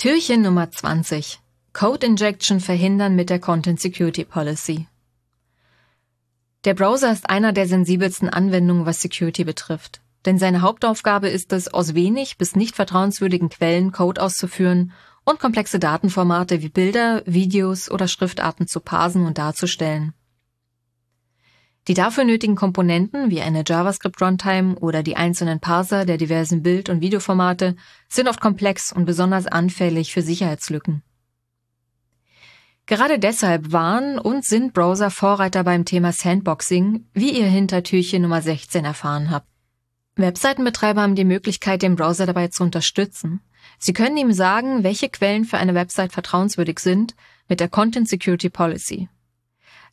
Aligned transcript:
Türchen 0.00 0.40
Nummer 0.40 0.70
20. 0.70 1.40
Code 1.74 2.06
Injection 2.06 2.60
verhindern 2.60 3.16
mit 3.16 3.28
der 3.28 3.38
Content 3.38 3.78
Security 3.78 4.24
Policy. 4.24 4.86
Der 6.64 6.72
Browser 6.72 7.12
ist 7.12 7.28
einer 7.28 7.52
der 7.52 7.66
sensibelsten 7.66 8.28
Anwendungen, 8.28 8.86
was 8.86 9.02
Security 9.02 9.44
betrifft. 9.44 10.00
Denn 10.24 10.38
seine 10.38 10.62
Hauptaufgabe 10.62 11.28
ist 11.28 11.52
es, 11.52 11.68
aus 11.68 11.94
wenig 11.94 12.38
bis 12.38 12.56
nicht 12.56 12.76
vertrauenswürdigen 12.76 13.50
Quellen 13.50 13.92
Code 13.92 14.22
auszuführen 14.22 14.92
und 15.24 15.38
komplexe 15.38 15.78
Datenformate 15.78 16.62
wie 16.62 16.68
Bilder, 16.68 17.22
Videos 17.26 17.90
oder 17.90 18.08
Schriftarten 18.08 18.66
zu 18.66 18.80
parsen 18.80 19.26
und 19.26 19.38
darzustellen. 19.38 20.14
Die 21.90 21.94
dafür 21.94 22.22
nötigen 22.22 22.54
Komponenten 22.54 23.32
wie 23.32 23.40
eine 23.40 23.64
JavaScript 23.66 24.22
Runtime 24.22 24.76
oder 24.76 25.02
die 25.02 25.16
einzelnen 25.16 25.58
Parser 25.58 26.06
der 26.06 26.18
diversen 26.18 26.62
Bild- 26.62 26.88
und 26.88 27.00
Videoformate 27.00 27.74
sind 28.08 28.28
oft 28.28 28.40
komplex 28.40 28.92
und 28.92 29.06
besonders 29.06 29.48
anfällig 29.48 30.12
für 30.12 30.22
Sicherheitslücken. 30.22 31.02
Gerade 32.86 33.18
deshalb 33.18 33.72
waren 33.72 34.20
und 34.20 34.44
sind 34.44 34.72
Browser 34.72 35.10
Vorreiter 35.10 35.64
beim 35.64 35.84
Thema 35.84 36.12
Sandboxing, 36.12 37.08
wie 37.12 37.36
ihr 37.36 37.46
hinter 37.46 37.82
Türchen 37.82 38.22
Nummer 38.22 38.40
16 38.40 38.84
erfahren 38.84 39.32
habt. 39.32 39.48
Webseitenbetreiber 40.14 41.02
haben 41.02 41.16
die 41.16 41.24
Möglichkeit, 41.24 41.82
den 41.82 41.96
Browser 41.96 42.26
dabei 42.26 42.46
zu 42.46 42.62
unterstützen. 42.62 43.40
Sie 43.80 43.94
können 43.94 44.16
ihm 44.16 44.32
sagen, 44.32 44.84
welche 44.84 45.08
Quellen 45.08 45.44
für 45.44 45.58
eine 45.58 45.74
Website 45.74 46.12
vertrauenswürdig 46.12 46.78
sind 46.78 47.16
mit 47.48 47.58
der 47.58 47.68
Content 47.68 48.08
Security 48.08 48.48
Policy. 48.48 49.08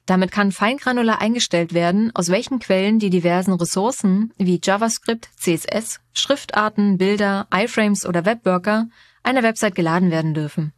Damit 0.07 0.31
kann 0.31 0.53
feingranular 0.53 1.19
eingestellt 1.19 1.73
werden, 1.73 2.15
aus 2.15 2.29
welchen 2.29 2.59
Quellen 2.59 2.97
die 2.97 3.09
diversen 3.09 3.53
Ressourcen 3.53 4.33
wie 4.37 4.59
JavaScript, 4.63 5.29
CSS, 5.35 5.99
Schriftarten, 6.13 6.97
Bilder, 6.97 7.45
iFrames 7.53 8.05
oder 8.05 8.25
Webworker 8.25 8.87
einer 9.21 9.43
Website 9.43 9.75
geladen 9.75 10.09
werden 10.09 10.33
dürfen. 10.33 10.71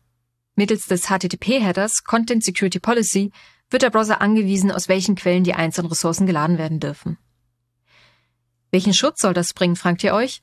Mittels 0.55 0.87
des 0.87 1.09
HTTP-Headers 1.09 2.03
Content 2.05 2.43
Security 2.43 2.79
Policy 2.79 3.31
wird 3.69 3.83
der 3.83 3.91
Browser 3.91 4.19
angewiesen, 4.19 4.71
aus 4.71 4.89
welchen 4.89 5.13
Quellen 5.13 5.43
die 5.43 5.53
einzelnen 5.53 5.89
Ressourcen 5.89 6.25
geladen 6.25 6.57
werden 6.57 6.79
dürfen. 6.79 7.19
Welchen 8.71 8.95
Schutz 8.95 9.21
soll 9.21 9.35
das 9.35 9.53
bringen, 9.53 9.75
fragt 9.75 10.03
ihr 10.03 10.15
euch? 10.15 10.41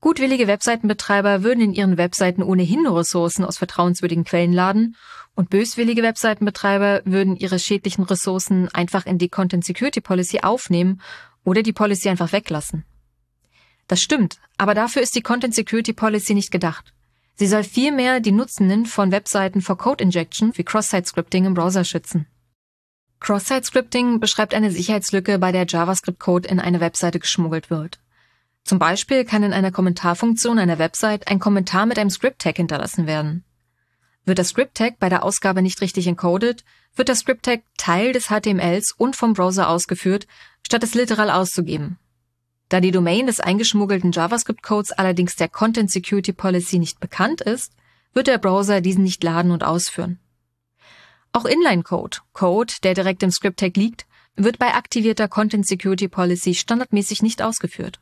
Gutwillige 0.00 0.46
Webseitenbetreiber 0.46 1.42
würden 1.42 1.62
in 1.62 1.72
ihren 1.72 1.96
Webseiten 1.96 2.42
ohnehin 2.42 2.82
nur 2.82 2.98
Ressourcen 2.98 3.44
aus 3.44 3.58
vertrauenswürdigen 3.58 4.24
Quellen 4.24 4.52
laden 4.52 4.96
und 5.34 5.50
böswillige 5.50 6.02
Webseitenbetreiber 6.02 7.02
würden 7.04 7.36
ihre 7.36 7.58
schädlichen 7.58 8.04
Ressourcen 8.04 8.68
einfach 8.74 9.06
in 9.06 9.18
die 9.18 9.28
Content 9.28 9.64
Security 9.64 10.00
Policy 10.00 10.40
aufnehmen 10.40 11.00
oder 11.44 11.62
die 11.62 11.72
Policy 11.72 12.08
einfach 12.08 12.32
weglassen. 12.32 12.84
Das 13.88 14.02
stimmt, 14.02 14.38
aber 14.58 14.74
dafür 14.74 15.02
ist 15.02 15.14
die 15.14 15.22
Content 15.22 15.54
Security 15.54 15.92
Policy 15.92 16.34
nicht 16.34 16.50
gedacht. 16.50 16.92
Sie 17.34 17.46
soll 17.46 17.64
vielmehr 17.64 18.20
die 18.20 18.32
Nutzenden 18.32 18.86
von 18.86 19.12
Webseiten 19.12 19.60
vor 19.60 19.76
Code 19.76 20.02
Injection 20.02 20.56
wie 20.56 20.64
Cross-Site-Scripting 20.64 21.44
im 21.44 21.54
Browser 21.54 21.84
schützen. 21.84 22.26
Cross-Site-Scripting 23.20 24.20
beschreibt 24.20 24.54
eine 24.54 24.70
Sicherheitslücke, 24.70 25.38
bei 25.38 25.52
der 25.52 25.66
JavaScript-Code 25.66 26.48
in 26.48 26.60
eine 26.60 26.80
Webseite 26.80 27.20
geschmuggelt 27.20 27.70
wird. 27.70 27.98
Zum 28.66 28.80
Beispiel 28.80 29.24
kann 29.24 29.44
in 29.44 29.52
einer 29.52 29.70
Kommentarfunktion 29.70 30.58
einer 30.58 30.80
Website 30.80 31.28
ein 31.28 31.38
Kommentar 31.38 31.86
mit 31.86 32.00
einem 32.00 32.10
Script-Tag 32.10 32.56
hinterlassen 32.56 33.06
werden. 33.06 33.44
Wird 34.24 34.40
das 34.40 34.48
Script-Tag 34.48 34.98
bei 34.98 35.08
der 35.08 35.22
Ausgabe 35.22 35.62
nicht 35.62 35.80
richtig 35.80 36.08
encoded, 36.08 36.64
wird 36.96 37.08
das 37.08 37.20
Script-Tag 37.20 37.62
Teil 37.78 38.12
des 38.12 38.26
HTMLs 38.26 38.90
und 38.98 39.14
vom 39.14 39.34
Browser 39.34 39.68
ausgeführt, 39.68 40.26
statt 40.66 40.82
es 40.82 40.94
literal 40.94 41.30
auszugeben. 41.30 42.00
Da 42.68 42.80
die 42.80 42.90
Domain 42.90 43.28
des 43.28 43.38
eingeschmuggelten 43.38 44.10
JavaScript-Codes 44.10 44.90
allerdings 44.90 45.36
der 45.36 45.48
Content 45.48 45.92
Security 45.92 46.32
Policy 46.32 46.80
nicht 46.80 46.98
bekannt 46.98 47.42
ist, 47.42 47.72
wird 48.14 48.26
der 48.26 48.38
Browser 48.38 48.80
diesen 48.80 49.04
nicht 49.04 49.22
laden 49.22 49.52
und 49.52 49.62
ausführen. 49.62 50.18
Auch 51.30 51.44
Inline-Code, 51.44 52.18
Code, 52.32 52.74
der 52.82 52.94
direkt 52.94 53.22
im 53.22 53.30
Script-Tag 53.30 53.76
liegt, 53.76 54.06
wird 54.34 54.58
bei 54.58 54.74
aktivierter 54.74 55.28
Content 55.28 55.68
Security 55.68 56.08
Policy 56.08 56.54
standardmäßig 56.54 57.22
nicht 57.22 57.42
ausgeführt. 57.42 58.00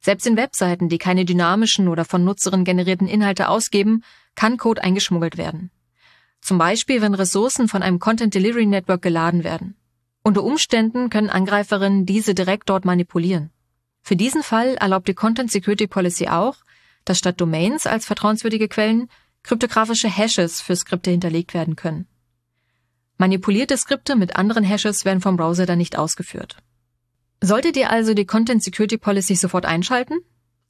Selbst 0.00 0.26
in 0.26 0.36
Webseiten, 0.36 0.88
die 0.88 0.98
keine 0.98 1.24
dynamischen 1.24 1.88
oder 1.88 2.04
von 2.04 2.24
Nutzerinnen 2.24 2.64
generierten 2.64 3.08
Inhalte 3.08 3.48
ausgeben, 3.48 4.04
kann 4.34 4.56
Code 4.56 4.82
eingeschmuggelt 4.82 5.36
werden. 5.36 5.70
Zum 6.40 6.58
Beispiel, 6.58 7.02
wenn 7.02 7.14
Ressourcen 7.14 7.68
von 7.68 7.82
einem 7.82 7.98
Content 7.98 8.34
Delivery 8.34 8.66
Network 8.66 9.02
geladen 9.02 9.42
werden. 9.42 9.76
Unter 10.22 10.44
Umständen 10.44 11.10
können 11.10 11.30
Angreiferinnen 11.30 12.06
diese 12.06 12.34
direkt 12.34 12.68
dort 12.68 12.84
manipulieren. 12.84 13.50
Für 14.02 14.16
diesen 14.16 14.42
Fall 14.42 14.76
erlaubt 14.76 15.08
die 15.08 15.14
Content 15.14 15.50
Security 15.50 15.86
Policy 15.86 16.28
auch, 16.28 16.56
dass 17.04 17.18
statt 17.18 17.40
Domains 17.40 17.86
als 17.86 18.06
vertrauenswürdige 18.06 18.68
Quellen 18.68 19.08
kryptografische 19.42 20.08
Hashes 20.08 20.60
für 20.60 20.76
Skripte 20.76 21.10
hinterlegt 21.10 21.54
werden 21.54 21.76
können. 21.76 22.06
Manipulierte 23.16 23.76
Skripte 23.76 24.14
mit 24.14 24.36
anderen 24.36 24.64
Hashes 24.64 25.04
werden 25.04 25.20
vom 25.20 25.36
Browser 25.36 25.66
dann 25.66 25.78
nicht 25.78 25.98
ausgeführt. 25.98 26.58
Solltet 27.40 27.76
ihr 27.76 27.90
also 27.90 28.14
die 28.14 28.26
Content 28.26 28.62
Security 28.62 28.98
Policy 28.98 29.36
sofort 29.36 29.64
einschalten? 29.64 30.18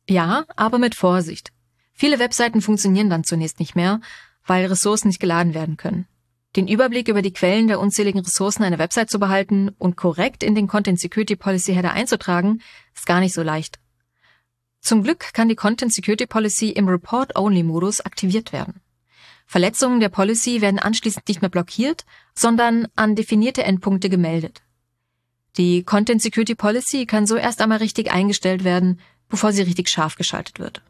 Ja, 0.09 0.45
aber 0.57 0.79
mit 0.79 0.95
Vorsicht. 0.95 1.51
Viele 1.93 2.19
Webseiten 2.19 2.61
funktionieren 2.61 3.11
dann 3.11 3.25
zunächst 3.25 3.59
nicht 3.59 3.75
mehr, 3.75 4.01
weil 4.47 4.67
Ressourcen 4.67 5.09
nicht 5.09 5.21
geladen 5.21 5.55
werden 5.55 5.77
können. 5.77 6.07
Den 6.57 6.69
Überblick 6.69 7.09
über 7.09 7.23
die 7.23 7.33
Quellen 7.33 7.69
der 7.69 7.81
unzähligen 7.81 8.21
Ressourcen 8.21 8.65
einer 8.65 8.79
Website 8.79 9.11
zu 9.11 9.19
behalten 9.19 9.71
und 9.79 9.97
korrekt 9.97 10.43
in 10.43 10.55
den 10.55 10.67
Content 10.67 10.99
Security 10.99 11.37
Policy 11.37 11.75
Header 11.75 11.93
einzutragen, 11.93 12.63
ist 12.95 13.07
gar 13.07 13.21
nicht 13.21 13.35
so 13.35 13.43
leicht. 13.43 13.79
Zum 14.81 15.03
Glück 15.03 15.33
kann 15.35 15.49
die 15.49 15.57
Content 15.57 15.93
Security 15.93 16.27
Policy 16.27 16.71
im 16.71 16.89
Report-Only-Modus 16.89 18.01
aktiviert 18.01 18.53
werden. 18.53 18.81
Verletzungen 19.47 20.01
der 20.01 20.09
Policy 20.09 20.61
werden 20.61 20.79
anschließend 20.79 21.27
nicht 21.29 21.43
mehr 21.43 21.51
blockiert, 21.51 22.05
sondern 22.35 22.87
an 22.97 23.15
definierte 23.15 23.65
Endpunkte 23.65 24.09
gemeldet. 24.09 24.63
Die 25.59 25.83
Content 25.83 26.23
Security 26.23 26.55
Policy 26.55 27.05
kann 27.05 27.27
so 27.27 27.37
erst 27.37 27.61
einmal 27.61 27.79
richtig 27.79 28.13
eingestellt 28.13 28.65
werden, 28.65 29.01
bevor 29.29 29.53
sie 29.53 29.63
richtig 29.63 29.89
scharf 29.89 30.15
geschaltet 30.15 30.61
wird. 30.61 30.81